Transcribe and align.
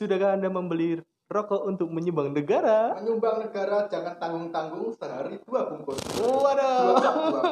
Sudahkah 0.00 0.32
Anda 0.32 0.48
membeli 0.48 0.96
rokok 1.28 1.68
untuk 1.68 1.92
menyumbang 1.92 2.32
negara? 2.32 2.96
Menyumbang 2.96 3.44
negara 3.44 3.84
jangan 3.84 4.16
tanggung-tanggung 4.16 4.96
sehari 4.96 5.36
dua 5.44 5.68
bungkus. 5.68 6.00
Waduh. 6.24 6.96
Dua 6.96 7.00
dua. 7.04 7.42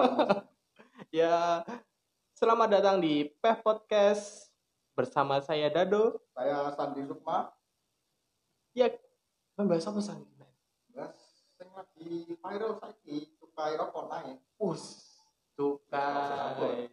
Ya, 1.13 1.61
selamat 2.41 2.81
datang 2.81 3.05
di 3.05 3.29
PEV 3.45 3.61
Podcast 3.61 4.49
bersama 4.97 5.45
saya 5.45 5.69
Dado. 5.69 6.25
Saya 6.33 6.73
Sandi 6.73 7.05
Sukma. 7.05 7.53
Ya, 8.73 8.97
membahas 9.61 9.85
apa 9.85 10.01
San? 10.01 10.25
Mas, 10.97 11.45
sing 11.61 11.69
lagi 11.77 12.33
viral 12.33 12.81
saiki 12.81 13.37
cukai 13.37 13.77
rokok 13.77 14.09
naik. 14.09 14.41
Us, 14.57 15.21
cukai. 15.53 16.89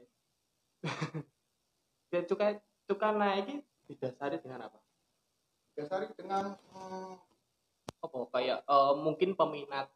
ya, 2.11 2.19
cukai 2.27 2.59
cukai 2.91 3.15
naik 3.15 3.63
didasari 3.87 4.43
dengan 4.43 4.67
apa? 4.67 4.84
Dasari 5.75 6.07
dengan 6.15 6.55
hmm, 6.71 7.13
Apa 7.99 8.17
kayak 8.31 8.63
eh, 8.63 8.93
mungkin 8.95 9.35
peminat 9.35 9.91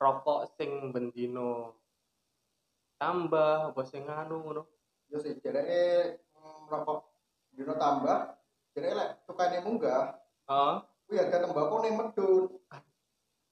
rokok 0.00 0.48
sing 0.56 0.90
bendino 0.90 1.76
tambah 2.96 3.72
apa 3.72 3.82
sing 3.84 4.04
anu 4.04 4.40
ngono. 4.40 4.62
ya 5.10 5.18
sih 5.18 5.36
jereke 5.40 6.16
hmm, 6.32 6.68
rokok 6.68 6.98
dino 7.52 7.74
tambah. 7.76 8.36
Jereke 8.72 8.94
lek 8.94 9.10
cukai 9.26 9.60
munggah, 9.60 10.14
Heeh. 10.46 10.76
kuwi 11.04 11.16
harga 11.18 11.42
tembakau 11.42 11.82
ning 11.82 11.98
medun. 11.98 12.54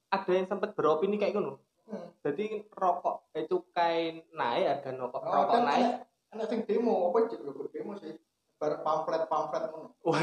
ada 0.09 0.31
yang 0.33 0.47
sempat 0.47 0.73
beropini 0.73 1.19
kayak 1.19 1.37
ngono. 1.37 1.59
Hmm. 1.85 2.09
Jadi 2.23 2.65
rokok 2.71 3.29
eh 3.35 3.45
cukai 3.45 4.25
naik 4.33 4.65
harga 4.79 4.91
rokok 4.95 5.21
Oh, 5.21 5.33
rokok 5.35 5.53
dan 5.53 5.65
naik. 5.67 5.89
enek 6.33 6.47
sing 6.49 6.61
demo 6.65 7.11
apa 7.11 7.29
yo 7.29 7.67
demo 7.69 7.93
sih. 7.99 8.15
Bar 8.59 8.83
pamflet-pamflet 8.83 9.63
ngono. 9.71 9.89
Wah, 10.03 10.19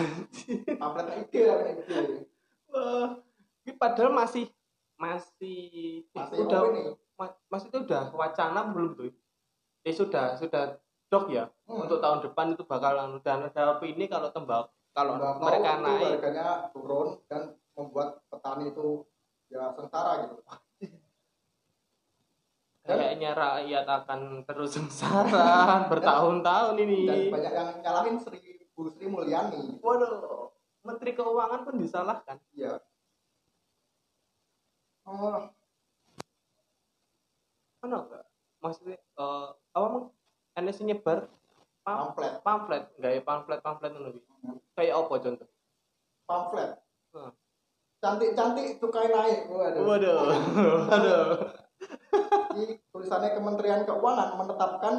Pamflet 0.76 1.08
ide 1.24 1.42
lah 1.42 1.58
ide. 1.66 2.00
wah. 2.68 3.10
Ini 3.64 3.72
padahal 3.74 4.12
masih 4.14 4.52
masih 4.96 6.04
Masih 6.12 6.44
udah 6.44 6.62
ini? 6.70 6.82
ma- 7.16 7.40
maksudnya 7.48 7.80
udah 7.82 8.04
wacana 8.12 8.70
belum 8.70 8.92
tuh? 8.94 9.12
Eh 9.82 9.92
sudah 9.92 10.36
sudah 10.36 10.76
dok 11.08 11.30
ya 11.30 11.48
Hmm. 11.64 11.82
untuk 11.82 11.98
tahun 11.98 12.22
depan 12.22 12.52
itu 12.52 12.64
bakalan 12.64 13.18
dan 13.22 13.42
ada 13.44 13.74
opini 13.74 14.06
kalau 14.06 14.30
tembak 14.30 14.68
kalau 14.92 15.16
Tembakau 15.16 15.42
mereka 15.42 15.72
naik 15.80 16.08
harganya 16.14 16.48
turun 16.70 17.08
dan 17.26 17.42
membuat 17.72 18.22
petani 18.28 18.70
itu 18.70 19.02
ya 19.48 19.70
sengsara 19.72 20.24
gitu. 20.24 20.42
Kayaknya 22.86 23.34
rakyat 23.34 23.84
akan 23.84 24.20
terus 24.46 24.78
sengsara 24.78 25.50
bertahun-tahun 25.92 26.78
Dan 26.78 26.86
ini. 26.86 27.28
banyak 27.28 27.52
yang 27.52 27.70
nyalahin 27.82 28.16
Sri 28.16 28.38
Bu 28.72 28.86
Sri 28.88 29.10
Mulyani. 29.10 29.82
Waduh, 29.82 30.54
Menteri 30.82 31.12
Keuangan 31.12 31.66
pun 31.66 31.82
disalahkan. 31.82 32.38
Iya. 32.54 32.78
Oh, 35.04 35.50
Mana 37.80 38.02
enggak? 38.02 38.26
Maksudnya 38.60 38.98
eh 38.98 39.48
apa 39.72 39.86
mau 39.88 40.10
NS 40.56 40.82
nyebar 40.82 41.30
pam- 41.82 42.10
pamflet, 42.10 42.34
pamflet, 42.42 42.84
enggak 42.98 43.12
ya 43.14 43.22
pamflet 43.22 43.60
pamflet 43.62 43.92
kuwi. 43.94 44.20
Hmm. 44.42 44.58
Kayak 44.74 44.94
apa 45.00 45.14
contoh? 45.16 45.50
pamflet. 46.26 46.72
Hmm. 47.14 47.32
Cantik-cantik 47.96 48.78
cukai 48.78 49.08
naik. 49.08 49.40
Waduh. 49.48 49.82
Waduh. 49.86 50.18
Waduh. 50.90 51.26
Di 52.56 52.80
tulisannya 52.90 53.36
Kementerian 53.36 53.84
Keuangan 53.84 54.40
menetapkan 54.40 54.96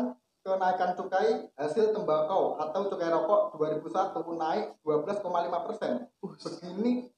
kenaikan 0.46 0.94
cukai 0.94 1.50
hasil 1.58 1.90
tembakau 1.90 2.54
atau 2.62 2.86
cukai 2.86 3.10
rokok 3.10 3.58
2001 3.58 4.14
naik 4.38 4.64
12,5 4.86 5.66
persen. 5.66 5.92
Begini, 6.22 7.10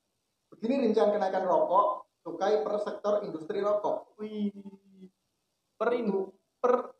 begini 0.48 0.74
rincian 0.88 1.12
kenaikan 1.12 1.44
rokok 1.44 2.08
cukai 2.24 2.64
per 2.64 2.80
sektor 2.80 3.20
industri 3.28 3.60
rokok 3.60 4.16
Wih. 4.16 4.52
Per 5.78 5.90
indu, 5.94 6.32
per 6.58 6.96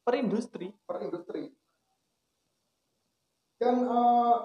per 0.00 0.14
industri. 0.16 0.72
per 0.82 1.04
industri. 1.04 1.46
Dan 3.60 3.84
eh, 3.84 4.36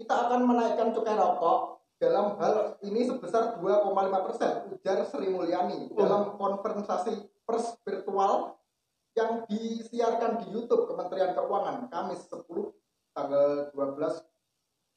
kita 0.00 0.14
akan 0.26 0.40
menaikkan 0.48 0.96
cukai 0.96 1.14
rokok 1.14 1.77
dalam 1.98 2.38
hal 2.38 2.78
ini 2.86 3.02
sebesar 3.02 3.58
2,5 3.58 4.26
persen, 4.30 4.52
ujar 4.70 5.02
Sri 5.10 5.28
Mulyani 5.34 5.90
dalam 5.98 6.38
konferensi 6.38 7.26
pers 7.42 7.74
virtual 7.82 8.54
yang 9.18 9.42
disiarkan 9.50 10.38
di 10.46 10.54
YouTube 10.54 10.86
Kementerian 10.86 11.34
Keuangan 11.34 11.90
Kamis 11.90 12.22
10 12.30 12.46
tanggal 13.10 13.74
12 13.74 14.22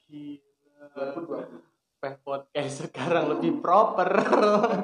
Gila. 0.05 1.17
2020. 1.17 1.71
Peh 2.01 2.17
podcast 2.25 2.89
sekarang 2.89 3.29
lebih 3.37 3.61
proper. 3.61 4.09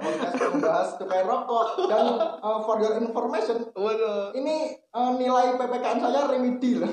Podcast 0.01 0.37
membahas 0.53 0.89
cukai 1.01 1.21
rokok 1.25 1.89
dan 1.89 2.05
eh, 2.37 2.59
for 2.61 2.77
your 2.77 2.97
information 3.01 3.73
Waduh. 3.73 4.37
ini 4.37 4.77
eh, 4.77 5.11
nilai 5.17 5.57
PPKN 5.57 5.97
saya 6.01 6.29
remedi 6.29 6.77
loh. 6.77 6.89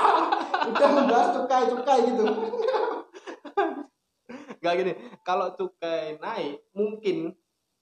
Udah 0.72 0.90
membahas 0.96 1.28
cukai-cukai 1.36 1.98
gitu. 2.12 2.24
Gak 4.70 4.86
gini, 4.86 4.94
kalau 5.26 5.50
cukai 5.58 6.14
naik 6.22 6.62
mungkin 6.70 7.34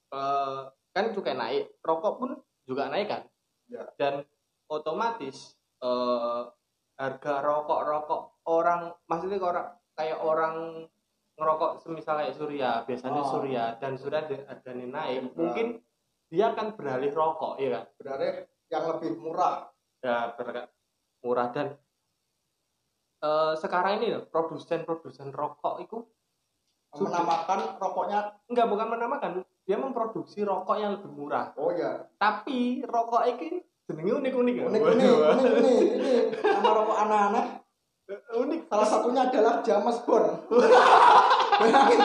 eh, 0.08 0.60
kan 0.96 1.04
cukai 1.12 1.36
naik, 1.36 1.76
rokok 1.84 2.14
pun 2.16 2.30
juga 2.64 2.88
naik 2.88 3.12
kan? 3.12 3.22
Ya. 3.68 3.84
Dan 4.00 4.24
otomatis 4.72 5.52
eh, 5.84 6.42
harga 6.96 7.34
rokok-rokok 7.44 8.40
orang, 8.48 8.96
maksudnya 9.04 9.36
orang 9.36 9.68
kayak 9.92 10.16
orang 10.16 10.54
ngerokok 11.36 11.84
semisal 11.84 12.16
kayak 12.24 12.34
Surya, 12.34 12.70
biasanya 12.88 13.20
Oh. 13.20 13.30
Surya 13.36 13.64
dan 13.76 14.00
Surya 14.00 14.24
de- 14.24 14.48
harganya 14.48 14.86
naik, 14.88 15.28
Ya. 15.28 15.32
mungkin 15.36 15.66
dia 16.32 16.56
akan 16.56 16.72
beralih 16.72 17.12
rokok, 17.12 17.60
ya 17.60 17.68
kan? 17.76 17.84
Berarti 18.00 18.28
yang 18.72 18.84
lebih 18.96 19.12
murah. 19.20 19.68
Ya 20.00 20.32
ber- 20.34 20.72
murah 21.20 21.52
dan 21.52 21.76
eh, 23.20 23.52
sekarang 23.60 24.00
ini 24.00 24.24
produsen-produsen 24.32 25.36
rokok 25.36 25.84
itu 25.84 25.98
Sudah. 26.00 26.17
Menamakan 26.90 27.58
rokoknya 27.76 28.18
Enggak, 28.48 28.66
bukan 28.66 28.88
menamakan. 28.88 29.30
Dia 29.62 29.76
memproduksi 29.76 30.40
rokok 30.40 30.76
yang 30.76 30.96
lebih 30.96 31.12
murah. 31.12 31.52
oh 31.54 31.68
ya 31.70 32.08
Tapi 32.16 32.80
rokok 32.82 33.22
ini 33.26 33.60
jenenge 33.84 34.08
ya? 34.08 34.16
unik 34.16 34.34
unik 34.34 34.56
Waduh. 34.58 34.80
unik 34.80 34.80
unik 34.80 35.76
ini 35.96 36.12
nama 36.40 36.70
rokok 36.74 36.96
aneh-aneh 36.98 37.46
unik. 38.34 38.60
salah 38.66 38.84
satunya 38.84 39.22
adalah 39.24 39.60
James 39.60 39.98
Bond 40.02 40.28
bayangin 41.60 42.00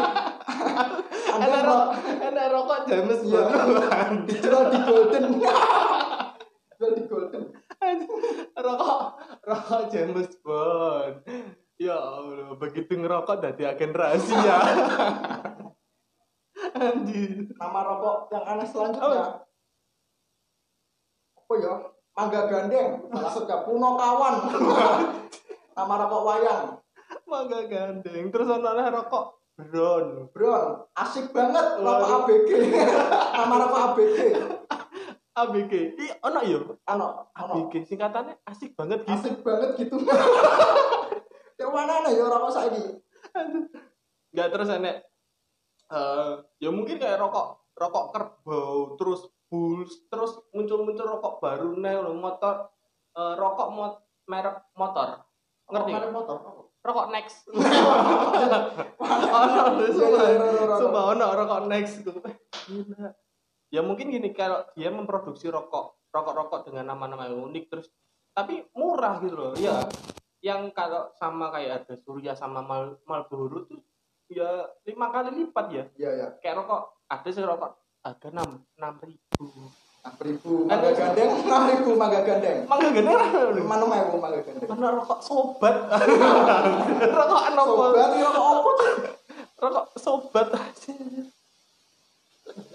Ada 1.34 1.60
rokok 1.60 1.88
rokok, 1.90 1.90
ada 2.22 2.44
rokok 2.52 2.80
James 2.86 3.20
Iya. 3.24 3.42
Bond. 3.44 4.16
dijual 4.28 4.64
di 4.68 4.80
Golden 4.80 5.24
dijual 6.68 6.92
di 6.92 7.04
Golden 7.04 7.44
rokok 8.54 9.00
rokok 9.42 9.82
James 9.88 10.32
Bond. 10.40 11.16
Ya 11.84 12.00
Allah, 12.00 12.56
begitu 12.56 12.96
ngerokok 12.96 13.44
dari 13.44 13.68
agen 13.68 13.92
rahasia. 13.92 14.56
Anjir. 16.80 17.52
nama 17.60 17.80
rokok 17.84 18.32
yang 18.32 18.46
aneh 18.48 18.64
selanjutnya 18.66 19.46
apa 21.36 21.54
ya 21.60 21.74
mangga 22.16 22.42
gandeng 22.48 23.04
salah 23.12 23.30
satunya 23.30 23.58
Puno 23.68 24.00
Kawan 24.00 24.36
nama 25.76 25.94
rokok 26.08 26.24
wayang 26.24 26.66
Mangga 27.30 27.68
gandeng. 27.70 28.32
Terus 28.32 28.48
ana 28.48 28.90
rokok 28.90 29.44
Brown. 29.54 30.34
Bron 30.34 30.88
asik 30.98 31.30
banget 31.30 31.78
rokok. 31.78 32.10
ABG 32.26 32.50
nama 33.38 33.56
rokok 33.60 33.82
ABG 33.92 34.18
ABG. 35.34 35.74
Ih, 36.00 36.12
ono 36.26 36.40
ya? 36.42 36.60
ano 36.90 37.28
ABG 37.38 37.86
singkatannya 37.86 38.40
asik 38.50 38.74
banget 38.74 39.04
gitu. 39.06 39.14
asik 39.14 39.36
banget 39.46 39.70
gitu 39.78 39.98
yang 41.60 41.72
mana 41.74 42.04
nih? 42.08 42.14
Ya 42.18 42.26
rokok 42.28 42.52
saya 42.52 42.68
ini 42.74 42.82
nggak 44.34 44.50
terus 44.50 44.70
enek 44.74 44.98
eh 45.94 46.34
ya 46.58 46.70
mungkin 46.74 46.98
kayak 46.98 47.22
rokok 47.22 47.62
rokok 47.78 48.06
kerbau 48.14 48.98
terus 48.98 49.30
bulls 49.46 49.94
terus 50.10 50.42
muncul-muncul 50.50 51.06
rokok 51.06 51.34
baru 51.38 51.78
nih 51.78 52.02
motor 52.18 52.74
eh, 53.14 53.34
rokok 53.38 53.68
mot 53.70 53.94
merek 54.26 54.58
motor. 54.74 55.22
Ngerti? 55.70 55.92
Rokok 55.94 56.02
nggak? 56.02 56.14
motor 56.14 56.36
rokok 56.84 57.08
next. 57.16 57.38
Ono 59.04 59.64
Iya, 59.80 59.90
sumpah. 59.94 60.26
iya, 60.28 60.76
sumpah 60.80 61.04
ono 61.16 61.28
rokok 61.38 61.62
next 61.72 62.04
Gila. 62.04 63.08
ya 63.74 63.82
mungkin 63.82 64.12
gini 64.12 64.30
kalau 64.36 64.64
dia 64.76 64.90
memproduksi 64.92 65.48
rokok 65.50 66.00
rokok-rokok 66.14 66.70
dengan 66.70 66.94
nama-nama 66.94 67.28
yang 67.28 67.42
unik 67.50 67.66
terus 67.70 67.88
tapi 68.34 68.66
murah 68.78 69.18
gitu 69.22 69.36
loh 69.36 69.54
ya 69.58 69.86
yang 70.44 70.76
kalau 70.76 71.08
sama 71.16 71.48
kayak 71.56 71.88
ada 71.88 71.96
Surya 72.04 72.36
sama 72.36 72.60
Mal 72.60 73.00
Marlboro 73.08 73.64
tuh 73.64 73.80
ya 74.28 74.68
lima 74.84 75.08
kali 75.08 75.32
lipat 75.32 75.66
ya. 75.72 75.84
Iya 75.96 76.12
ya 76.20 76.28
kayak 76.44 76.60
rokok. 76.60 77.08
Ada 77.08 77.30
sih 77.32 77.48
rokok. 77.48 77.72
Harga 78.04 78.28
enam 78.28 78.60
enam 78.76 78.94
ribu. 79.00 79.44
Enam 80.04 80.16
ribu 80.20 80.68
mangga 80.68 80.92
gandeng. 80.92 81.32
Enam 81.48 81.64
ribu 81.72 81.90
mangga 81.96 82.20
gandeng. 82.28 82.58
Mangga 82.68 82.88
gini 82.92 83.12
mana 83.64 83.84
mau 83.88 84.20
mangga 84.20 84.40
gandeng. 84.44 84.68
Mana 84.68 84.88
rokok 85.00 85.20
sobat. 85.24 85.76
Rokok 87.24 87.42
apa 87.48 87.62
sobat 87.64 88.10
ya 88.20 88.28
apa? 88.28 88.72
Tuh 89.56 89.64
rokok 89.64 89.88
sobat. 89.96 90.48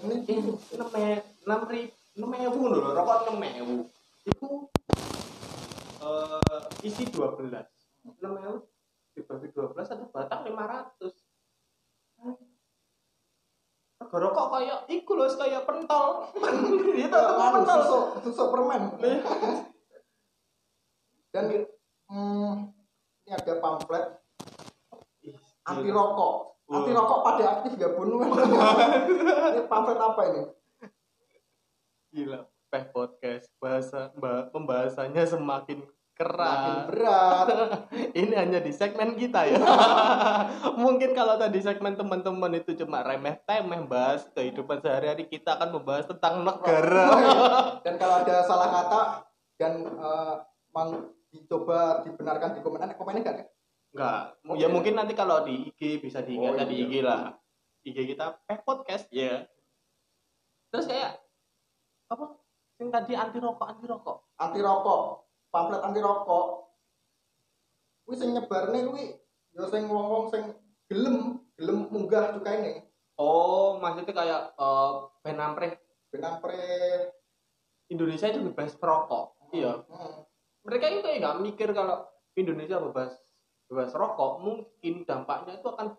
Ini 0.08 0.16
enam 0.72 0.88
enam 1.44 1.60
ribu 1.68 1.92
enam 2.16 2.32
ribu 2.32 2.60
dulu 2.72 2.90
rokok 2.96 3.16
enam 3.28 3.44
ribu 3.44 3.76
itu 4.24 4.48
eh 6.08 6.64
isi 6.88 7.04
dua 7.12 7.36
belas. 7.36 7.68
enam 8.08 8.40
ribu 8.40 8.64
dibagi 9.12 9.48
dua 9.52 9.66
belas 9.74 9.86
satu 9.90 10.08
batang 10.08 10.48
lima 10.48 10.64
ratus. 10.64 11.14
Harga 13.98 14.16
rokok 14.24 14.46
kayak 14.54 14.78
iku 14.88 15.12
loh 15.18 15.28
kayak 15.28 15.66
pentol. 15.68 16.30
Itu 17.04 17.18
anu 17.18 17.60
pentol 17.60 17.80
susu 17.84 18.00
susu 18.30 18.44
permen. 18.48 18.82
Iya. 19.02 19.18
dan 21.28 21.44
hmm, 22.08 22.72
ini 23.28 23.30
ada 23.36 23.54
pamflet. 23.60 24.06
Anti 25.68 25.90
rokok. 25.92 26.34
Anti 26.72 26.90
rokok 26.96 27.20
pada 27.20 27.44
aktif 27.60 27.76
ya 27.76 27.92
bunuh 27.92 28.24
ini 29.52 29.60
pamflet 29.68 30.00
apa 30.00 30.22
ini? 30.32 30.42
Gila, 32.08 32.40
Peh 32.72 32.84
Podcast. 32.88 33.52
Bahasa 33.60 34.08
mbak 34.16 34.56
pembahasannya 34.56 35.22
semakin 35.28 35.84
makin 35.84 35.97
keras. 36.18 36.90
berat 36.90 37.46
Ini 38.18 38.34
hanya 38.34 38.58
di 38.58 38.74
segmen 38.74 39.14
kita 39.14 39.46
ya. 39.46 39.58
Mungkin 40.82 41.14
kalau 41.14 41.38
tadi 41.38 41.62
segmen 41.62 41.94
teman-teman 41.94 42.58
itu 42.58 42.74
cuma 42.74 43.06
remeh 43.06 43.38
temeh 43.46 43.78
bahas 43.86 44.26
kehidupan 44.34 44.82
sehari-hari 44.82 45.30
kita 45.30 45.54
akan 45.54 45.78
membahas 45.78 46.10
tentang 46.10 46.42
negara. 46.42 47.06
dan 47.86 47.94
kalau 48.02 48.26
ada 48.26 48.42
salah 48.42 48.68
kata 48.68 49.00
dan 49.62 49.86
eh, 49.86 50.34
mang 50.74 51.14
dicoba 51.30 52.02
dibenarkan 52.02 52.58
di 52.58 52.60
komen 52.66 52.90
komennya 52.98 53.22
enggak? 53.22 53.48
Enggak, 53.88 54.22
ya 54.58 54.68
mungkin 54.68 54.94
nanti 54.98 55.14
kalau 55.14 55.46
di 55.46 55.70
IG 55.70 56.02
bisa 56.02 56.20
diingat 56.20 56.60
Oh, 56.60 56.68
di 56.68 56.76
iya. 56.82 56.86
IG 56.90 56.94
lah. 57.00 57.22
IG 57.86 57.96
kita 58.14 58.36
Peh 58.44 58.60
Podcast 58.66 59.06
ya. 59.14 59.46
Terus 60.74 60.84
kayak 60.90 61.22
apa? 62.10 62.36
Yang 62.82 62.90
tadi 62.90 63.12
anti 63.14 63.38
rokok, 63.38 63.66
anti 63.70 63.86
rokok. 63.86 64.18
anti 64.38 64.60
rokok 64.62 65.27
pamflet 65.58 65.82
anti 65.82 65.98
rokok 65.98 66.46
kuwi 68.06 68.14
sing 68.14 68.30
nyebarne 68.30 68.78
kuwi 68.86 69.18
ya 69.58 69.66
sing 69.66 69.90
wong-wong 69.90 70.30
sing 70.30 70.54
gelem 70.86 71.42
gelem 71.58 71.90
munggah 71.90 72.38
cukaine 72.38 72.86
Oh, 73.18 73.82
maksudnya 73.82 74.14
kayak 74.14 74.42
eh 74.54 74.92
penampre 75.26 75.74
Indonesia 77.90 78.30
itu 78.30 78.46
bebas 78.46 78.78
perokok. 78.78 79.50
Iya. 79.50 79.82
Hmm. 79.90 80.22
Mereka 80.62 80.84
itu 80.86 81.00
kayak 81.02 81.18
nggak 81.26 81.38
mikir 81.42 81.68
kalau 81.74 82.06
Indonesia 82.38 82.78
bebas 82.78 83.18
bebas 83.66 83.90
rokok, 83.98 84.38
mungkin 84.38 85.02
dampaknya 85.02 85.58
itu 85.58 85.66
akan 85.66 85.98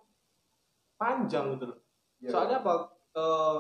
panjang 0.96 1.60
gitu 1.60 1.76
loh. 1.76 1.80
Ya. 2.24 2.32
Soalnya 2.32 2.64
apa? 2.64 2.74
Eh 3.12 3.60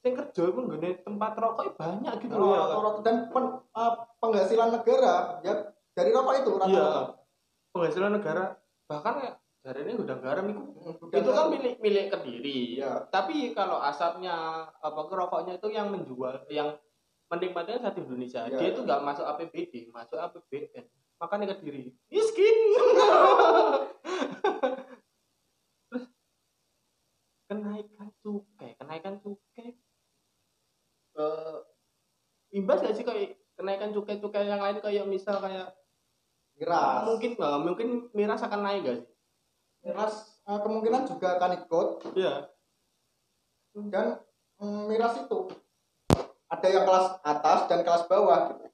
yang 0.00 0.14
kerja 0.16 0.42
pun 0.48 0.64
gini 0.70 0.96
tempat 1.04 1.32
rokok 1.36 1.76
banyak 1.76 2.14
gitu 2.24 2.34
loh 2.34 2.56
ya. 2.56 2.64
Dan 3.04 3.28
pen- 3.28 3.60
eh, 3.60 3.92
penghasilan 4.16 4.70
negara 4.72 5.14
ya 5.40 5.54
dari 5.92 6.10
rokok 6.10 6.34
itu 6.40 6.50
Iya. 6.50 6.60
rata-rata 6.64 7.02
Penghasilan 7.70 8.12
negara 8.16 8.44
bahkan 8.88 9.14
ya 9.20 9.32
dari 9.60 9.84
ini 9.84 9.92
gudang 9.94 10.18
garam 10.18 10.48
itu 10.48 10.58
Hmm, 10.58 11.12
itu 11.12 11.30
kan 11.30 11.46
milik 11.52 11.74
milik 11.78 12.06
kediri. 12.08 12.80
Iya. 12.80 13.06
Tapi 13.06 13.52
kalau 13.52 13.76
asapnya 13.78 14.34
apa 14.72 15.00
rokoknya 15.04 15.60
itu 15.60 15.68
yang 15.68 15.92
menjual 15.92 16.48
yang 16.48 16.74
menikmatinya 17.28 17.86
satu 17.86 18.00
Indonesia. 18.02 18.48
Iya. 18.48 18.56
Dia 18.56 18.68
itu 18.72 18.80
nggak 18.82 19.04
masuk 19.04 19.28
APBD, 19.28 19.92
masuk 19.92 20.16
APBN. 20.16 20.88
Makanya 21.20 21.52
kediri 21.54 21.92
miskin. 22.08 22.56
Kenaikan 27.46 28.08
cukai, 28.22 28.78
kenaikan 28.78 29.18
cukai. 29.18 29.74
Eh 31.18 31.56
imbas 32.60 32.78
gak 32.78 32.92
sih 32.92 33.02
kayak 33.02 33.40
kenaikan 33.54 33.90
cukai-cukai 33.90 34.44
yang 34.44 34.60
lain 34.60 34.78
kayak 34.78 35.04
misal 35.04 35.36
kayak 35.36 35.72
miras 36.54 37.02
mungkin 37.02 37.30
nggak 37.34 37.56
mungkin 37.58 37.88
miras 38.12 38.40
akan 38.40 38.60
naik 38.60 38.80
gak 38.82 38.96
sih? 38.98 39.08
miras 39.80 40.14
eh, 40.42 40.60
kemungkinan 40.60 41.02
juga 41.04 41.28
akan 41.34 41.50
ikut 41.58 41.88
Iya. 42.12 42.34
dan 43.86 44.20
mm, 44.58 44.82
miras 44.86 45.16
itu 45.18 45.38
ada 46.46 46.66
yang 46.66 46.82
kelas 46.82 47.06
atas 47.22 47.58
dan 47.64 47.80
kelas 47.80 48.04
bawah 48.04 48.50
gitu. 48.50 48.66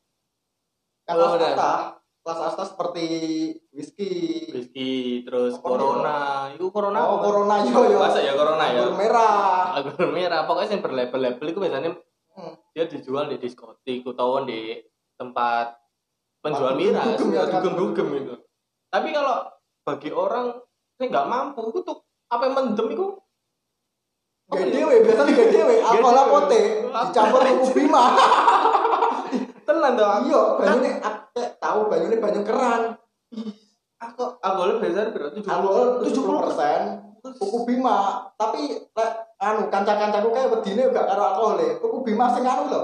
Yang 1.04 1.14
Oh, 1.14 1.20
kelas 1.36 1.52
atas, 1.52 1.80
kelas 2.24 2.40
atas 2.42 2.66
seperti 2.72 3.06
whisky, 3.70 4.12
Whisky, 4.48 4.90
terus 5.22 5.54
Apa 5.54 5.62
corona. 5.68 6.18
Itu 6.50 6.72
corona 6.72 6.98
oh 7.04 7.20
apa? 7.20 7.22
corona 7.22 7.54
yo 7.62 7.84
yo, 7.86 8.00
Masa 8.00 8.18
ya 8.18 8.32
corona 8.32 8.64
ya? 8.66 8.80
anggur 8.80 8.96
merah, 8.96 9.76
Anggur 9.76 10.08
merah. 10.08 10.40
Pokoknya 10.48 10.72
yang 10.72 10.82
berlabel-label 10.82 11.46
itu 11.46 11.60
biasanya. 11.60 11.90
Dia 12.76 12.84
dijual 12.84 13.32
di 13.32 13.40
diskotik 13.40 14.04
atau 14.04 14.44
di 14.44 14.76
tempat 15.16 15.80
penjual 16.44 16.76
miras, 16.76 17.16
dugem 17.16 17.32
ya, 17.32 17.48
dugem-dugem 17.48 18.08
itu. 18.20 18.34
Tapi 18.92 19.16
kalau 19.16 19.48
bagi 19.80 20.12
orang 20.12 20.60
yang 21.00 21.08
nggak 21.08 21.24
mampu 21.24 21.72
itu 21.72 21.80
tuh 21.80 22.04
apa 22.28 22.52
yang 22.52 22.54
mendem 22.60 22.92
itu? 22.92 23.16
Gak 24.52 24.68
dewe 24.68 24.94
biasanya 25.02 25.32
gak 25.32 25.50
dewe, 25.50 25.74
alkohol 25.80 26.14
dewe. 26.14 26.22
apote 26.22 26.62
dicampur 26.86 27.40
kuku 27.42 27.68
bima, 27.74 28.04
tenan 29.66 29.92
dong. 29.98 30.22
iya 30.30 30.42
banyune 30.54 30.90
ake 31.02 31.44
tahu 31.58 31.90
banyune 31.90 32.16
banyu 32.22 32.40
keran, 32.46 32.82
Aku 33.96 34.38
aku 34.38 34.60
biasanya 34.84 35.10
berarti 35.10 35.40
alkohol 35.42 36.04
70 36.04 36.44
persen, 36.46 36.80
kuku 37.24 37.58
bima, 37.66 38.30
tapi 38.38 38.86
lek 38.94 39.25
anu 39.36 39.68
kanca-kancaku 39.68 40.28
kayak 40.32 40.52
wedine 40.52 40.82
gak 40.92 41.06
karo 41.06 41.22
alkohol 41.22 41.60
e, 41.60 41.76
kuku 41.76 41.98
bima 42.06 42.32
sing 42.32 42.44
anu 42.46 42.72
lho, 42.72 42.82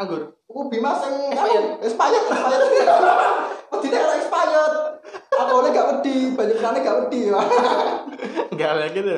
anggur. 0.00 0.22
Kuku 0.52 0.68
Bima 0.68 0.92
sing 1.00 1.32
anu, 1.32 1.80
expired, 1.80 2.28
expired. 2.28 3.00
Wedine 3.72 3.96
ora 4.04 4.14
expired. 4.20 4.74
Alkoholnya 5.32 5.70
gak 5.72 5.88
wedi, 5.96 6.16
banyak 6.36 6.56
kerane 6.60 6.78
gak 6.84 6.98
wedi. 7.08 7.20
Enggak 8.52 8.70
ada 8.76 8.86
gitu. 8.92 9.12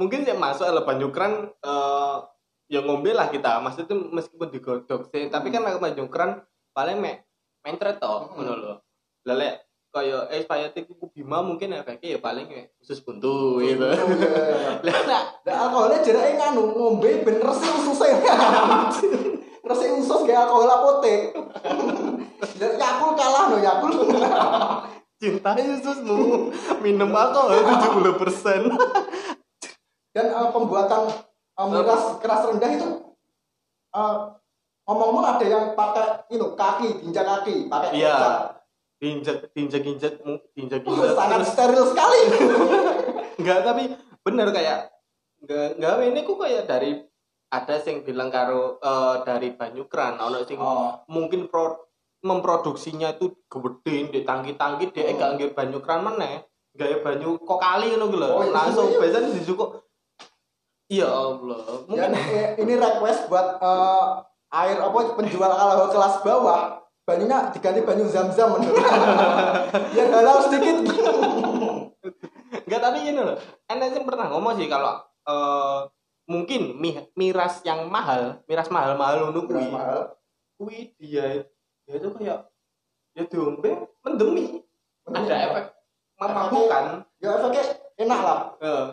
Mungkin 0.00 0.24
sih 0.24 0.32
masuk 0.32 0.64
ala 0.64 0.88
banyukran 0.88 1.52
eh 1.60 2.16
ya 2.72 2.80
ngombe 2.80 3.12
lah 3.12 3.28
kita. 3.28 3.60
Maksudnya 3.60 4.00
meskipun 4.00 4.48
digodok 4.48 5.12
sih, 5.12 5.28
tapi 5.28 5.52
kan 5.52 5.60
kalau 5.60 5.76
banyukran 5.76 6.40
paling 6.72 7.04
mek 7.04 7.28
mentret 7.60 8.00
toh, 8.00 8.32
Hmm. 8.32 8.40
ngono 8.40 8.52
lho. 8.56 8.74
Lelek 9.28 9.69
kaya 9.90 10.30
eh 10.30 10.46
spayati 10.46 10.86
kuku 10.86 11.10
bima 11.10 11.42
mungkin 11.42 11.74
efeknya 11.74 12.14
ya 12.14 12.18
paling 12.22 12.46
kayak 12.46 12.70
usus 12.78 13.02
buntu 13.02 13.58
gitu. 13.58 13.82
Lah 14.86 14.98
lah, 15.02 15.22
Lah 15.42 15.56
alkoholnya 15.66 15.98
jerake 15.98 16.38
nganu 16.38 16.78
ngombe 16.78 17.26
ben 17.26 17.42
resik 17.42 17.70
ususe. 17.74 18.06
resik 19.68 19.90
usus 19.98 20.20
gak 20.30 20.46
alkohol 20.46 20.70
apotek. 20.70 21.34
Lah 22.62 22.70
Yakul 22.78 23.10
kalah 23.18 23.42
no 23.50 23.56
Yakul. 23.58 23.92
cintai 25.20 25.66
ususmu 25.76 26.48
minum 26.80 27.10
alkohol 27.10 27.58
70%. 27.58 28.70
Dan 30.14 30.26
eh, 30.30 30.48
pembuatan 30.54 31.10
miras 31.66 32.14
keras 32.22 32.46
rendah 32.46 32.70
itu 32.78 32.88
eh, 33.90 34.16
ngomong-ngomong 34.86 35.26
ada 35.34 35.44
yang 35.50 35.64
pakai 35.74 36.30
itu 36.30 36.46
kaki, 36.54 37.02
tinja 37.02 37.26
kaki, 37.26 37.66
pakai 37.66 37.98
Iya. 37.98 38.59
Kecap. 39.00 39.48
Diinjek 39.50 39.56
diinjek 39.56 39.82
injek 39.82 40.14
diinjek 40.52 40.80
Uh, 40.84 40.92
injek. 40.92 41.16
sangat 41.16 41.40
steril 41.48 41.84
sekali. 41.88 42.20
Enggak, 43.40 43.58
tapi 43.64 43.82
bener 44.20 44.52
kayak 44.52 44.92
enggak 45.40 45.80
enggak 45.80 45.92
ini 46.04 46.20
kok 46.20 46.36
kayak 46.36 46.64
dari 46.68 46.90
ada 47.48 47.80
sing 47.80 48.04
bilang 48.04 48.28
karo 48.28 48.76
eh, 48.76 49.16
dari 49.24 49.48
Banyukran 49.50 50.20
ono 50.20 50.44
sing 50.44 50.60
Oh. 50.60 51.00
mungkin 51.08 51.48
pro, 51.48 51.88
memproduksinya 52.20 53.16
itu 53.16 53.32
gede 53.48 54.12
di 54.12 54.20
tangki-tangki 54.22 54.92
dia 54.92 55.08
Hmm. 55.08 55.12
enggak 55.16 55.30
nggih 55.34 55.50
Banyukran 55.56 56.04
meneh 56.04 56.44
gaya 56.70 57.00
banyu 57.00 57.40
kok 57.40 57.58
kali 57.58 57.90
ngono 57.90 58.12
gitu 58.12 58.22
Oh, 58.22 58.44
iya, 58.44 58.52
langsung 58.52 58.86
iya. 58.92 59.00
biasanya 59.00 59.28
disukup 59.32 59.70
ya 60.86 61.08
Allah 61.08 61.64
mungkin 61.88 62.12
Dan 62.12 62.14
eh, 62.14 62.48
ini 62.60 62.72
request 62.76 63.26
buat 63.26 63.56
eh, 63.58 64.06
air 64.52 64.76
apa 64.76 64.98
penjual 65.16 65.48
alkohol 65.48 65.90
kelas 65.90 66.14
bawah 66.20 66.79
banyunya 67.02 67.50
diganti 67.50 67.80
banyu 67.82 68.06
zam-zam. 68.06 68.54
Menurut 68.54 68.84
biar 69.90 70.08
halal 70.10 70.36
sedikit. 70.44 70.76
Enggak 72.66 72.80
tapi 72.80 72.98
gini 73.02 73.20
loh. 73.20 73.36
Enak 73.66 73.86
sih 73.92 74.02
pernah 74.02 74.26
ngomong 74.28 74.54
sih 74.56 74.66
kalau 74.66 74.94
eh, 75.26 75.78
mungkin 76.26 76.76
mi- 76.76 77.10
miras 77.14 77.60
yang 77.62 77.86
mahal 77.86 78.38
miras 78.46 78.70
mahal-mahal 78.70 79.30
kuwi 79.30 79.46
Beras 79.46 79.68
mahal. 79.68 79.98
kuwi 80.54 80.78
dia 80.96 81.44
dia 81.82 81.94
itu 81.96 82.08
kayak 82.14 82.46
ya 83.12 83.22
diombe 83.26 83.70
mendemi. 84.00 84.62
Ada 85.04 85.34
efek 85.50 85.64
memabukkan 86.16 86.84
ya 87.18 87.28
efeknya 87.34 87.62
enak 87.98 88.20
lah. 88.20 88.40
Eh, 88.60 88.86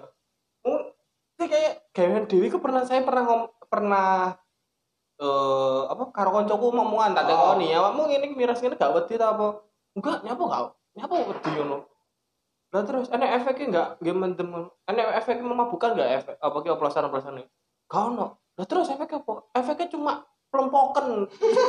mung- 0.64 0.90
ini 1.38 1.46
kayak 1.46 1.74
gawean 1.94 2.26
dewi 2.26 2.50
ku 2.50 2.58
pernah 2.58 2.82
saya 2.82 3.06
pernah 3.06 3.24
ngom, 3.24 3.42
pernah 3.70 4.34
eh 5.18 5.82
apa 5.90 6.04
karo 6.14 6.30
koncoku 6.30 6.70
omongan 6.70 7.18
tak 7.18 7.26
Oh. 7.26 7.58
tekoni 7.58 7.74
awakmu 7.74 8.06
ngene 8.06 8.38
miras 8.38 8.62
ngene 8.62 8.78
gak 8.78 8.94
wedi 8.94 9.18
ta 9.18 9.34
apa? 9.34 9.66
Enggak 9.98 10.22
nyapa 10.22 10.44
gak? 10.46 10.64
Nyapa 10.94 11.14
wedi 11.26 11.50
ngono? 11.58 11.78
Lah 12.70 12.84
terus 12.86 13.08
enek 13.10 13.32
efeknya 13.42 13.66
enggak 13.66 13.90
nggih 14.04 14.14
mendem 14.14 14.50
enek 14.86 15.08
efek 15.24 15.42
memabukkan 15.42 15.98
enggak 15.98 16.12
efek? 16.22 16.36
Apa 16.38 16.58
ki 16.62 16.70
oplosan-oplosan 16.70 17.42
gak 17.90 17.98
ono. 18.14 18.38
Lah 18.58 18.66
terus 18.70 18.94
efeknya 18.94 19.26
apa? 19.26 19.34
Efeknya 19.58 19.90
cuma 19.90 20.22
pelompokan 20.54 21.26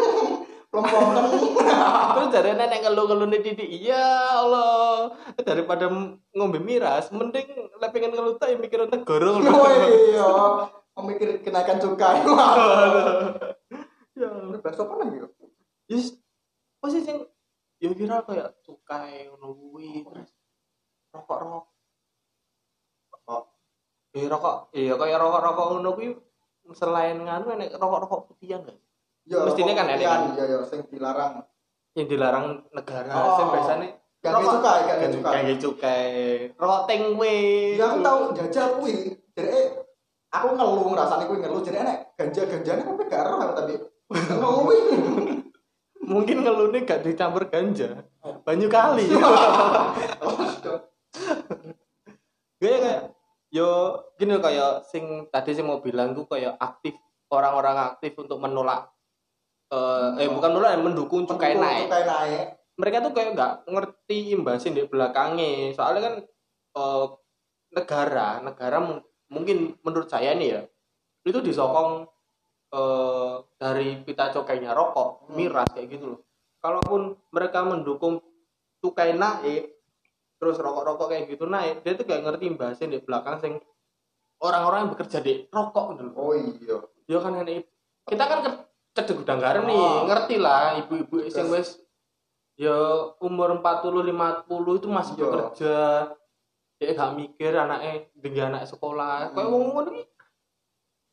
Pelompokan 0.71 1.25
terus 2.21 2.28
dari 2.28 2.52
nenek 2.52 2.85
ngeluh-ngeluh 2.85 3.33
nih 3.33 3.40
titik 3.40 3.64
iya 3.64 4.37
Allah 4.37 5.09
daripada 5.40 5.88
ngombe 6.37 6.61
miras 6.61 7.09
mending 7.09 7.49
lek 7.81 7.90
pengen 7.97 8.12
ngeluh 8.12 8.37
tak 8.37 8.52
ya 8.52 8.57
mikir 8.61 8.85
negara. 8.85 9.33
Oh 9.33 9.40
iya, 9.40 10.28
memikir 10.99 11.40
kenaikan 11.40 11.78
cukai. 11.78 12.23
ya 14.19 14.28
bakso 14.59 14.83
apa 14.83 14.95
lagi? 14.99 15.19
Yes, 15.87 16.19
pasti 16.78 17.00
sing 17.00 17.19
ya 17.78 17.90
viral 17.90 18.23
kayak 18.23 18.59
cukai 18.61 19.26
ngono 19.26 19.55
kuwi 19.55 20.02
terus 20.02 20.31
rokok-rokok. 21.11 21.64
Rokok. 23.14 23.43
Eh 24.12 24.26
rokok, 24.26 24.57
iya 24.73 24.95
kayak 24.95 25.19
rokok-rokok 25.19 25.67
ngono 25.73 25.90
kuwi 25.95 26.09
selain 26.71 27.17
nganu 27.19 27.55
enek 27.55 27.75
rokok-rokok 27.75 28.21
putihan 28.28 28.61
kan 28.61 28.76
Ya, 29.25 29.45
Mestinya 29.45 29.73
kan 29.73 29.87
rokok 29.87 29.95
enak. 29.95 30.00
putihan, 30.00 30.21
Iya, 30.35 30.45
ya, 30.45 30.59
sing 30.64 30.81
dilarang. 30.88 31.35
yang 31.95 32.07
dilarang 32.07 32.47
negara 32.71 33.11
Oh. 33.12 33.37
sing 33.37 33.47
biasanya 33.50 33.88
Gak 34.19 34.35
cukai, 34.35 34.78
gak 34.83 35.14
cukai. 35.14 35.31
Kayak 35.33 35.59
cukai. 35.62 36.11
Rokok 36.59 36.83
tengwe. 36.90 37.37
Ya 37.78 37.87
aku 37.87 37.99
tahu 38.02 38.21
jajal 38.35 38.67
kuwi. 38.76 39.14
Eh, 39.38 39.67
aku 40.38 40.54
ngeluh 40.54 40.87
ngrasani 40.95 41.26
kuwi 41.26 41.42
ngeluh 41.42 41.61
jadi 41.66 41.83
enek 41.83 42.14
ganja-ganjane 42.14 42.83
tapi 42.87 43.02
gak 43.11 43.26
aku 43.26 43.52
tapi. 43.59 43.75
Ngeluh. 44.14 44.71
Mungkin 46.09 46.37
ngeluhnya 46.40 46.87
gak 46.87 47.02
dicampur 47.04 47.50
ganja. 47.50 48.07
Banyu 48.47 48.71
kali. 48.71 49.04
Kayak 52.59 52.78
kayak 52.83 53.02
yo 53.54 53.95
gini 54.18 54.35
loh, 54.35 54.42
kayak 54.42 54.83
sing 54.90 55.30
tadi 55.30 55.54
sih 55.54 55.62
mau 55.62 55.78
bilang 55.78 56.11
tuh 56.11 56.26
kayak 56.26 56.59
aktif 56.59 56.99
orang-orang 57.30 57.95
aktif 57.95 58.18
untuk 58.18 58.42
menolak 58.42 58.90
eh, 59.71 60.26
eh 60.26 60.28
bukan 60.28 60.59
menolak 60.59 60.75
mendukung 60.83 61.23
cukai 61.23 61.54
Mendukung 61.54 61.71
naik. 61.71 61.87
Cukai 61.87 62.04
naik. 62.04 62.45
Mereka 62.78 62.97
tuh 63.07 63.12
kayak 63.14 63.30
nggak 63.38 63.52
ngerti 63.71 64.18
imbasin 64.35 64.75
di 64.75 64.83
belakangnya. 64.90 65.71
Soalnya 65.71 66.00
kan 66.02 66.14
eh, 66.83 67.04
negara 67.78 68.42
negara 68.42 68.76
mungkin 69.28 69.76
menurut 69.80 70.08
saya 70.08 70.32
nih 70.35 70.49
ya 70.50 70.62
itu 71.23 71.38
disokong 71.40 72.08
eh, 72.68 73.35
dari 73.56 73.97
pita 74.04 74.28
cukainya 74.28 74.73
rokok, 74.73 75.25
Hmm. 75.25 75.40
miras 75.40 75.68
kayak 75.73 75.88
gitu 75.88 76.04
loh. 76.12 76.20
Kalaupun 76.61 77.16
mereka 77.32 77.64
mendukung 77.64 78.20
cukai 78.78 79.16
naik, 79.16 79.73
terus 80.37 80.61
rokok-rokok 80.61 81.08
kayak 81.08 81.32
gitu 81.32 81.49
naik, 81.49 81.80
dia 81.80 81.97
tuh 81.97 82.04
kayak 82.04 82.28
ngerti 82.28 82.44
imbasin 82.47 82.92
di 82.92 83.00
belakang 83.00 83.40
sing 83.40 83.52
orang-orang 84.38 84.85
yang 84.85 84.90
bekerja 84.92 85.18
di 85.25 85.49
rokok 85.49 85.97
gitu. 85.97 86.04
Oh 86.12 86.37
iya. 86.37 86.76
Ya 87.08 87.18
kan 87.18 87.40
ini 87.40 87.64
kita 88.04 88.25
kan 88.28 88.38
ke 88.44 88.50
cedek 88.92 89.16
gudang 89.16 89.40
garam 89.40 89.64
nih, 89.64 89.73
Oh. 89.80 90.04
ngerti 90.04 90.37
lah 90.37 90.76
ibu-ibu 90.76 91.25
sing 91.26 91.49
wis 91.49 91.80
ya 92.54 92.76
umur 93.18 93.49
40 93.54 94.04
50 94.04 94.44
itu 94.76 94.88
masih 94.92 95.14
Iya. 95.16 95.23
bekerja. 95.25 95.76
Dia 96.78 96.94
gak 96.94 97.18
mikir 97.18 97.50
anaknya 97.50 98.06
dengan 98.14 98.54
anak 98.54 98.70
sekolah. 98.70 99.35
Kayak 99.35 99.47
Hmm. 99.50 99.54
wong 99.54 99.64
ngono 99.75 99.90
iki 99.99 100.06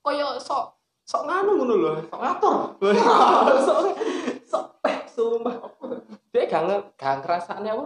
kayak 0.05 0.37
sok 0.37 0.77
sok 1.01 1.25
nganu 1.25 1.51
ngono 1.57 1.73
lho. 1.73 1.91
Sok 2.05 2.21
ngatur. 2.21 2.55
sok 3.67 3.77
sok 4.45 4.65
eh 4.85 4.97
sumpah. 5.09 5.55
Dia 6.29 6.45
gak 6.45 6.93
gak 6.93 7.25
ngerasane 7.25 7.65
apa? 7.73 7.85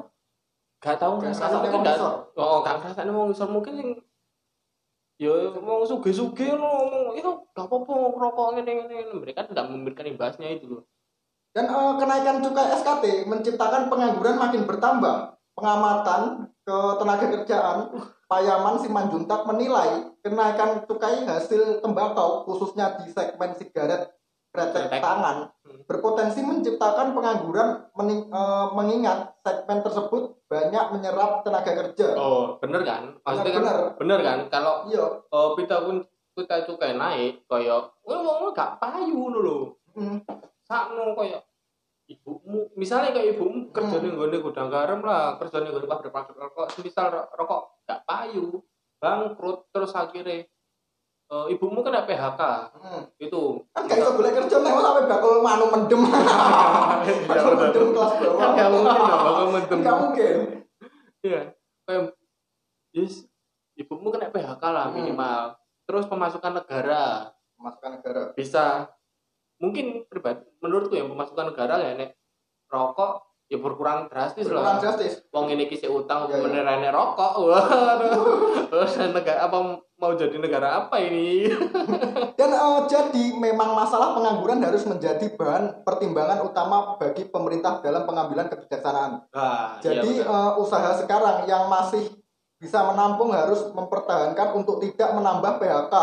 Gak 0.84 0.96
tau 1.00 1.16
ngerasane 1.20 1.56
mungkin 1.64 1.88
gak. 1.88 1.98
Oh, 2.36 2.60
gak 2.60 2.84
ngerasane 2.84 3.12
wong 3.16 3.32
ngisor 3.32 3.48
mungkin 3.48 3.74
sing 3.80 3.90
ya 5.20 5.36
mau 5.60 5.84
suge-suge 5.84 6.48
lo 6.56 6.64
ngomong 6.64 7.20
itu 7.20 7.28
gak 7.52 7.68
apa-apa 7.68 7.92
rokok 8.16 8.56
ngene 8.56 8.72
ngene 8.72 9.20
mereka 9.20 9.44
tidak 9.44 9.68
memberikan 9.68 10.08
imbasnya 10.08 10.48
itu 10.56 10.80
loh 10.80 10.88
Dan 11.52 11.66
eh, 11.66 11.94
kenaikan 12.00 12.40
cukai 12.40 12.72
SKT 12.78 13.26
menciptakan 13.26 13.90
pengangguran 13.90 14.38
makin 14.38 14.70
bertambah. 14.70 15.34
Pengamatan 15.58 16.46
ke 16.70 16.78
tenaga 17.02 17.26
kerjaan 17.34 17.78
Payaman 18.30 18.78
Simanjuntak 18.78 19.42
menilai 19.50 20.06
kenaikan 20.22 20.86
cukai 20.86 21.26
hasil 21.26 21.82
tembakau 21.82 22.46
khususnya 22.46 22.94
di 23.02 23.10
segmen 23.10 23.58
sigaret 23.58 24.14
kretek 24.50 24.94
tangan 24.94 25.50
Hmm. 25.66 25.82
berpotensi 25.86 26.42
menciptakan 26.42 27.14
pengangguran 27.14 27.90
mening- 27.94 28.30
eh, 28.30 28.68
mengingat 28.74 29.34
segmen 29.42 29.82
tersebut 29.82 30.38
banyak 30.46 30.86
menyerap 30.90 31.42
tenaga 31.42 31.74
kerja. 31.76 32.14
oh 32.14 32.58
bener 32.58 32.82
kan 32.82 33.18
maksudnya 33.22 33.52
kan 33.52 33.62
Bener. 33.62 33.80
bener 33.98 34.20
kan 34.22 34.40
kalau 34.50 34.86
Iya. 34.86 35.06
oh, 35.28 35.54
pita 35.54 35.86
pun 35.86 36.02
kita 36.34 36.66
cukai 36.66 36.94
naik 36.94 37.46
kayak 37.46 37.94
ngomong 38.04 38.54
gak 38.54 38.78
payu 38.78 39.30
lho 39.32 39.74
Hmm. 39.94 40.22
sakno 40.66 41.14
kayak 41.14 41.49
ibumu 42.10 42.74
misalnya 42.74 43.14
kayak 43.14 43.38
ibumu 43.38 43.70
kerja 43.70 43.96
Hmm. 43.96 44.04
ning 44.04 44.14
gone 44.16 44.38
gudang 44.40 44.68
garam 44.68 45.00
lah 45.00 45.38
kerja 45.38 45.62
ning 45.62 45.72
gone 45.72 45.86
pabrik-pabrik 45.86 46.34
rokok 46.36 46.68
misal 46.80 47.06
ro- 47.08 47.30
rokok 47.32 47.86
gak 47.86 48.02
payu 48.04 48.66
bangkrut 48.98 49.70
terus 49.70 49.94
akhirnya 49.94 50.50
eh, 51.30 51.46
ibumu 51.48 51.80
kena 51.80 52.04
PHK 52.04 52.42
Hmm. 52.76 53.06
itu 53.16 53.62
Kan 53.70 53.86
gak 53.86 53.98
iso 54.00 54.12
boleh 54.12 54.34
kerja 54.34 54.56
nek 54.58 54.74
sampe 54.76 55.02
bakul 55.06 55.34
manu 55.40 55.66
mendem. 55.68 56.02
Iya, 57.00 57.14
Bakul 57.24 57.54
mendem 57.56 57.86
kelas 57.92 58.12
bawah. 58.18 58.36
kan 58.36 58.50
gak 58.52 58.70
mungkin 58.70 58.98
dong 59.00 59.22
bakal 59.22 59.46
mendem 59.50 59.80
Gak 59.80 59.98
mungkin. 60.00 60.36
iya 61.22 61.42
kayak 61.86 62.02
yes 62.92 63.30
ibumu 63.76 64.10
kena 64.10 64.28
PHK 64.28 64.64
lah 64.66 64.86
Hmm. 64.88 64.98
minimal 64.98 65.42
terus 65.86 66.06
pemasukan 66.06 66.54
negara 66.56 67.30
Masukan 67.56 67.92
negara. 67.94 68.34
bisa 68.34 68.90
mungkin 69.60 70.08
pribadi 70.08 70.48
menurutku 70.60 70.96
ya 70.96 71.04
pemasukan 71.04 71.52
negara 71.52 71.76
ya 71.80 71.92
nek 71.96 72.16
rokok 72.66 73.28
ya 73.50 73.58
berkurang 73.58 74.06
drastis 74.08 74.46
Kurang 74.46 74.62
lah 74.62 74.76
justice. 74.78 75.26
wong 75.34 75.50
ini 75.50 75.66
kisi 75.66 75.90
utang 75.90 76.30
Iya, 76.30 76.38
iya. 76.38 76.44
beneran 76.46 76.84
rokok 76.88 77.32
waduh 77.42 78.22
terus 78.70 78.94
negara 79.10 79.50
apa 79.50 79.58
mau 80.00 80.14
jadi 80.14 80.38
negara 80.38 80.86
apa 80.86 80.96
ini 81.02 81.50
Dan 82.40 82.56
eh, 82.56 82.80
jadi 82.88 83.36
memang 83.36 83.76
masalah 83.76 84.16
pengangguran 84.16 84.64
harus 84.64 84.88
menjadi 84.88 85.36
bahan 85.36 85.84
pertimbangan 85.84 86.40
utama 86.42 86.96
bagi 86.96 87.28
pemerintah 87.28 87.84
dalam 87.84 88.08
pengambilan 88.08 88.48
kebijaksanaan. 88.48 89.28
nah, 89.28 89.76
Jadi 89.84 90.24
iya 90.24 90.24
eh, 90.24 90.52
usaha 90.56 90.96
sekarang 90.96 91.44
yang 91.44 91.68
masih 91.68 92.16
bisa 92.56 92.80
menampung 92.88 93.36
harus 93.36 93.68
mempertahankan 93.72 94.56
untuk 94.56 94.80
tidak 94.80 95.12
menambah 95.12 95.60
PHK. 95.60 95.96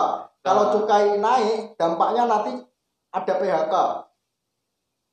Kalau 0.45 0.63
Nah. 0.63 0.73
cukai 0.73 1.17
naik, 1.17 1.75
dampaknya 1.75 2.29
nanti 2.29 2.53
ada 3.17 3.33
PHK. 3.35 3.75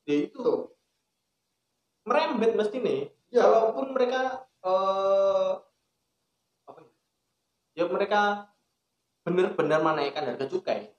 ya 0.04 0.16
itu 0.20 0.36
Tuh. 0.36 0.68
merembet 2.04 2.52
mesti 2.52 2.76
nih 2.76 3.00
Ya. 3.32 3.42
kalaupun 3.42 3.96
mereka 3.96 4.44
eh 4.60 5.50
apa 6.64 6.78
ya? 6.78 6.90
ya 7.74 7.84
mereka 7.88 8.52
benar-benar 9.24 9.80
menaikkan 9.80 10.28
harga 10.28 10.46
cukai 10.46 10.92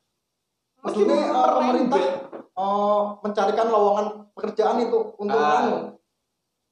Mesti 0.82 1.06
Maksudnya 1.06 1.18
eh, 1.32 1.54
pemerintah 1.56 2.02
eh, 2.34 3.02
mencarikan 3.22 3.68
lowongan 3.70 4.06
pekerjaan 4.34 4.78
itu 4.82 5.00
untuk 5.16 5.38
Ah, 5.38 5.62
anu, 5.62 5.78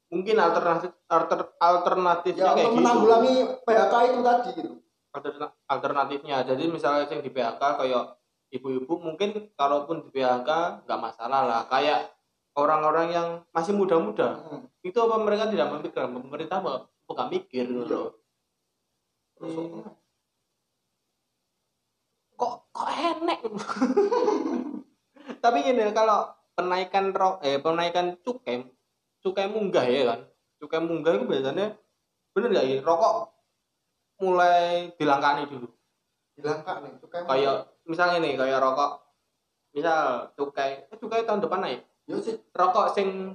mungkin 0.09 0.35
alternatif 0.37 0.91
alter, 1.07 1.39
alternatifnya 1.57 2.43
ya 2.43 2.51
kayak 2.51 2.65
untuk 2.65 2.73
gitu 2.73 2.79
menanggulangi 2.81 3.33
PHK 3.61 3.93
itu 4.03 4.19
tadi 4.19 4.49
gitu. 4.53 4.71
Alterna- 5.13 5.55
alternatifnya 5.69 6.37
jadi 6.43 6.63
misalnya 6.67 7.05
yang 7.05 7.21
di 7.21 7.29
PHK 7.29 7.61
kayak 7.77 8.03
ibu-ibu 8.53 8.93
mungkin 9.01 9.49
kalaupun 9.57 10.05
di 10.05 10.09
PHK 10.13 10.49
nggak 10.85 11.01
masalah 11.01 11.41
lah 11.49 11.61
kayak 11.65 12.13
orang-orang 12.53 13.07
yang 13.09 13.27
masih 13.49 13.73
muda-muda 13.73 14.37
Hmm. 14.45 14.61
itu 14.85 14.93
apa 14.95 15.17
mereka 15.17 15.49
tidak 15.49 15.73
memikirkan 15.73 16.13
pemerintah 16.13 16.61
apa 16.61 16.85
apa 16.85 17.11
nggak 17.11 17.31
mikir 17.33 17.65
gitu 17.65 17.81
Iya. 17.89 17.97
loh. 17.97 18.11
Terus, 19.33 19.53
Hmm. 19.57 19.83
kok 22.37 22.55
kok 22.69 22.89
enek 22.89 23.39
tapi 25.43 25.57
gini 25.63 25.83
kalau 25.91 26.29
penaikan 26.53 27.09
ro 27.15 27.39
eh 27.41 27.57
penaikan 27.57 28.19
cukai 28.21 28.67
cukai 29.23 29.47
munggah 29.49 29.85
ya 29.87 30.01
kan 30.13 30.19
cukai 30.59 30.81
munggah 30.83 31.17
itu 31.17 31.25
biasanya 31.25 31.73
bener 32.33 32.49
nggak 32.51 32.65
ya 32.67 32.75
rokok 32.83 33.13
mulai 34.21 34.93
dilangkani 34.95 35.49
dulu 35.49 35.67
Dilangkah 36.33 36.81
nih, 36.81 36.97
cukai 36.97 37.21
kayak 37.29 37.72
misalnya 37.87 38.23
nih 38.23 38.33
kayak 38.39 38.59
rokok. 38.59 38.91
Misal 39.73 40.29
cukai. 40.37 40.85
Eh, 40.87 40.97
cukai 40.97 41.25
tahun 41.25 41.41
depan 41.43 41.59
naik? 41.65 41.81
Yo 42.05 42.19
sih, 42.19 42.37
rokok 42.53 42.93
sing 42.93 43.33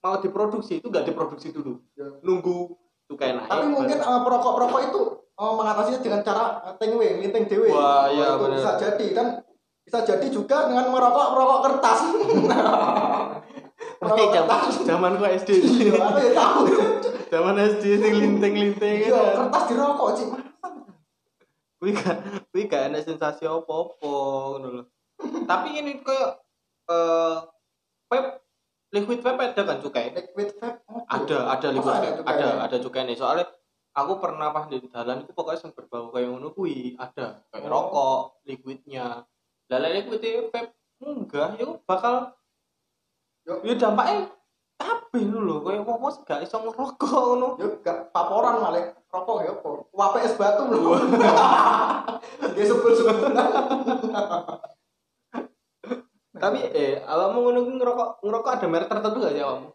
mau 0.00 0.16
diproduksi 0.16 0.80
itu 0.80 0.88
nggak 0.88 1.12
diproduksi 1.12 1.52
dulu. 1.52 1.76
Ya. 1.92 2.08
nunggu 2.24 2.72
cukai 3.04 3.36
naik 3.36 3.50
Tapi 3.52 3.66
mungkin 3.68 3.98
eh, 4.00 4.20
perokok-perokok 4.24 4.80
itu 4.88 5.00
eh, 5.20 5.52
mengatasinya 5.52 6.00
dengan 6.00 6.20
cara 6.24 6.44
tengwe, 6.80 7.20
linting 7.20 7.44
dewe. 7.46 7.68
Wah, 7.70 8.08
iya, 8.08 8.34
itu 8.34 8.42
bener. 8.46 8.56
bisa 8.56 8.70
jadi 8.80 9.06
kan? 9.12 9.26
Bisa 9.84 9.98
jadi 10.06 10.26
juga 10.32 10.70
dengan 10.70 10.88
merokok 10.94 11.26
merokok 11.36 11.60
kertas. 11.68 12.00
Oke, 14.00 14.32
zaman 14.32 14.60
zaman 14.88 15.12
gua 15.20 15.28
SD. 15.36 15.50
iya 15.60 15.92
aku 16.00 16.18
ya 16.24 16.32
tahu. 16.32 16.60
Zaman 17.30 17.54
SD 17.62 18.02
sing 18.02 18.10
linting-linting 18.10 19.06
iya 19.06 19.14
kan. 19.14 19.46
kertas 19.46 19.70
dirokok 19.70 20.08
cik 20.18 20.49
Kuwi 21.80 21.96
gak 21.96 22.16
kuwi 22.52 22.68
gak 22.68 22.92
ada 22.92 23.00
sensasi 23.00 23.48
apa-apa 23.48 24.04
ngono 24.04 24.68
lho. 24.68 24.82
Tapi 25.48 25.80
ini 25.80 26.04
kayak 26.04 26.30
eh 26.92 27.36
vape 28.12 28.28
liquid 28.92 29.24
vape 29.24 29.42
ada 29.48 29.62
kan 29.64 29.80
cukai? 29.80 30.12
liquid 30.12 30.60
vape 30.60 30.84
oh, 30.92 31.08
Ada, 31.08 31.56
ada 31.56 31.68
liquid 31.72 31.88
Masa 31.88 32.20
vape. 32.20 32.28
Ada, 32.28 32.46
ada 32.68 32.76
cukai 32.84 33.08
nih. 33.08 33.16
Soalnya 33.16 33.48
aku 33.96 34.20
pernah 34.20 34.52
pas 34.52 34.68
di 34.68 34.76
dalan 34.92 35.24
itu 35.24 35.32
pokoknya 35.32 35.56
sing 35.56 35.72
berbau 35.72 36.12
kayak 36.12 36.28
ngono 36.28 36.52
kuwi 36.52 37.00
ada 37.00 37.40
kayak 37.48 37.64
Oh. 37.64 37.72
rokok 37.72 38.44
liquidnya. 38.44 39.24
Lah 39.72 39.78
liquid 39.80 40.20
vape 40.52 40.76
enggak 41.00 41.56
ya 41.56 41.64
bakal 41.88 42.36
Yo. 43.48 43.56
ya 43.64 43.72
dampaknya 43.72 44.28
kabeh 44.76 45.24
lho 45.24 45.64
kayak 45.64 45.80
wong 45.88 46.12
gak 46.28 46.44
iso 46.44 46.60
ngerokok 46.60 47.08
ngono. 47.08 47.48
ya 47.56 47.66
gak 47.80 48.12
paporan 48.12 48.60
malah 48.60 48.99
rokok 49.10 49.36
ya 49.42 49.52
apa? 49.58 49.70
Wape 49.90 50.18
es 50.22 50.34
batu 50.38 50.62
loh 50.70 50.94
dia 52.54 52.64
sebel 52.64 52.94
Tapi 56.40 56.60
eh 56.72 57.02
awakmu 57.04 57.38
ngono 57.44 57.58
kuwi 57.68 57.74
ngerokok 57.76 58.08
ngerokok 58.24 58.52
ada 58.56 58.66
merek 58.70 58.88
tertentu 58.88 59.18
gak 59.20 59.34
sih 59.34 59.42
awakmu? 59.44 59.68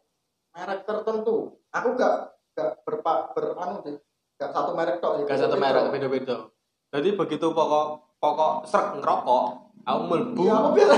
merek 0.56 0.80
tertentu. 0.88 1.36
Aku 1.70 1.88
gak 2.00 2.16
gak 2.56 2.80
berpa 2.88 3.36
beranu 3.36 3.84
sih. 3.84 3.96
Gak 4.40 4.50
satu 4.56 4.72
merek 4.74 4.98
tok 5.04 5.28
Gak 5.28 5.38
satu 5.38 5.60
merek 5.60 5.92
beda-beda. 5.92 6.48
Jadi 6.96 7.14
begitu 7.14 7.52
pokok 7.52 8.18
pokok 8.24 8.64
serak 8.66 8.98
ngerokok, 8.98 9.46
aku 9.84 10.00
mlebu. 10.10 10.42
iya 10.48 10.54
aku 10.58 10.70
biasa 10.74 10.96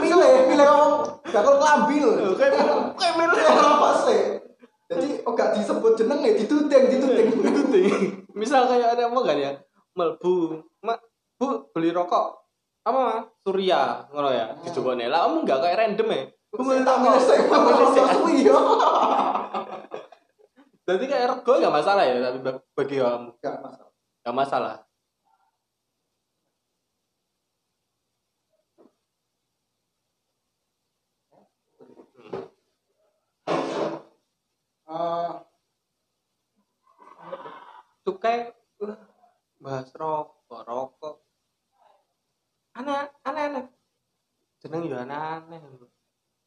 milih 0.00 0.32
milih 0.48 0.66
orang 0.66 0.94
bakal 1.30 1.54
kelambi 1.60 1.96
loh 2.02 2.34
Kayak 2.34 2.52
kayak 2.96 3.14
merek 3.20 3.36
Milih 3.36 3.60
rokok 3.60 3.92
sih 4.08 4.20
jadi 4.90 5.22
oh 5.22 5.32
gak 5.38 5.54
disebut 5.54 5.94
jeneng 5.94 6.18
ya 6.26 6.34
dituding 6.34 6.84
dituding 6.90 7.28
Itu 8.30 8.34
Misal 8.34 8.66
kayak 8.66 8.98
ada 8.98 9.10
apa 9.10 9.20
kan 9.22 9.36
ya? 9.38 9.52
Mlebu, 9.94 10.34
Mak, 10.86 10.98
Bu, 11.38 11.66
beli 11.74 11.90
rokok. 11.90 12.46
Apa? 12.86 13.26
Surya, 13.42 14.06
ngono 14.10 14.30
ya. 14.30 14.54
Hmm. 14.54 14.62
Dijogone. 14.64 15.10
Lah 15.10 15.26
kamu 15.28 15.44
enggak 15.44 15.58
kayak 15.60 15.78
random 15.78 16.08
ya. 16.08 16.22
Saya 16.50 16.66
milih 16.66 16.82
tak 16.82 16.98
suwi 18.10 18.42
ya 18.42 18.58
Jadi 20.90 21.04
kayak 21.06 21.26
rego 21.30 21.52
enggak 21.62 21.74
masalah 21.78 22.02
ya 22.02 22.18
tapi 22.18 22.38
bag- 22.42 22.66
bagi 22.74 22.96
kamu. 22.98 23.30
gak 23.38 23.54
masalah 23.62 23.86
Enggak 24.26 24.34
masalah. 24.34 24.74
Eh, 34.90 35.30
Cukai 38.00 38.52
uh, 38.80 38.96
bahas 39.60 39.88
rokok, 39.92 40.60
rokok. 40.64 41.16
Aneh, 42.76 43.12
aneh, 43.26 43.42
aneh. 43.52 43.64
Jeneng 44.60 44.88
yo 44.88 44.96
aneh, 44.96 45.16
aneh. 45.16 45.60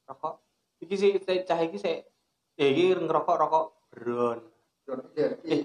Rokok. 0.10 0.42
Iki 0.82 0.96
sih 1.00 1.12
saya 1.22 1.46
cah 1.48 1.60
iki 1.64 1.78
sih 1.80 2.04
ya 2.58 2.66
iki 2.70 2.94
ngerokok 2.94 3.36
rokok 3.40 3.66
brown. 3.90 4.40
iya, 5.16 5.40
iya. 5.48 5.64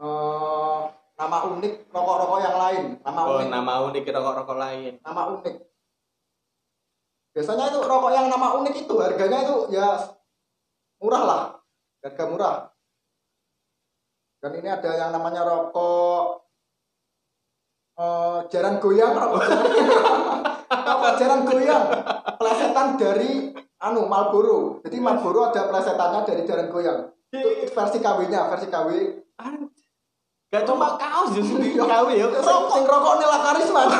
Eh, 0.00 0.82
nama 1.20 1.38
unik 1.44 1.92
rokok-rokok 1.92 2.38
yang 2.40 2.56
lain 2.56 2.84
nama 3.04 3.20
Oh, 3.28 3.36
unik 3.36 3.48
nama 3.52 3.72
unik 3.84 4.04
rokok-rokok 4.08 4.56
lain. 4.56 4.92
nama 5.04 5.22
unik 5.36 5.56
biasanya 7.36 7.68
itu 7.68 7.78
rokok 7.84 8.10
yang 8.16 8.26
nama 8.32 8.56
unik 8.56 8.74
itu 8.88 8.94
harganya 8.96 9.38
itu 9.44 9.56
ya 9.76 9.88
murah 11.04 11.22
lah 11.28 11.42
harga 12.00 12.24
murah 12.32 12.69
dan 14.40 14.56
ini 14.56 14.66
ada 14.66 14.90
yang 14.96 15.10
namanya 15.12 15.44
rokok 15.44 16.48
eh, 17.94 18.38
jaran 18.48 18.80
goyang 18.80 19.12
rokok. 19.12 19.44
Rokok 20.70 21.12
jaran 21.18 21.42
goyang. 21.42 21.82
Plesetan 22.38 22.94
dari 22.94 23.50
anu 23.82 24.06
Marlboro. 24.06 24.78
Jadi 24.80 24.96
Marlboro 24.96 25.50
ada 25.50 25.66
plesetannya 25.66 26.22
dari 26.22 26.42
jaran 26.46 26.70
goyang. 26.70 27.10
Itu 27.28 27.38
versi 27.70 27.98
KW 27.98 28.18
nya 28.26 28.46
versi 28.46 28.66
KW. 28.70 28.88
Gak 30.50 30.66
cuma 30.66 30.94
kaos 30.94 31.30
justru 31.30 31.58
di 31.58 31.74
Iya. 31.74 31.84
KW 31.84 32.08
ya. 32.14 32.26
Sing 32.38 32.84
rokok 32.86 33.14
nila 33.18 33.38
karisma 33.42 33.82